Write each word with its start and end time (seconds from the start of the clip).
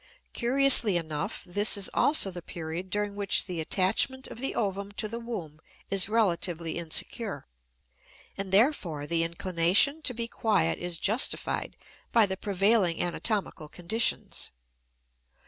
Curiously 0.33 0.97
enough 0.97 1.43
this 1.43 1.77
is 1.77 1.87
also 1.93 2.31
the 2.31 2.41
period 2.41 2.89
during 2.89 3.15
which 3.15 3.45
the 3.45 3.59
attachment 3.61 4.25
of 4.29 4.39
the 4.39 4.55
ovum 4.55 4.91
to 4.93 5.07
the 5.07 5.19
womb 5.19 5.61
is 5.91 6.09
relatively 6.09 6.79
insecure, 6.79 7.45
and 8.35 8.51
therefore 8.51 9.05
the 9.05 9.23
inclination 9.23 10.01
to 10.01 10.15
be 10.15 10.27
quiet 10.27 10.79
is 10.79 10.97
justified 10.97 11.77
by 12.11 12.25
the 12.25 12.35
prevailing 12.35 12.99
anatomical 12.99 13.67
conditions. 13.69 14.49